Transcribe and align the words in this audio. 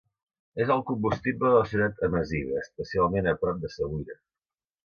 És 0.63 0.71
el 0.75 0.79
combustible 0.87 1.51
de 1.51 1.59
la 1.59 1.67
societat 1.67 2.01
amaziga, 2.09 2.57
especialment 2.65 3.33
a 3.35 3.39
prop 3.45 3.63
d'Essaouira. 3.67 4.19